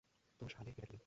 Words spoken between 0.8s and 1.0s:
কী রে?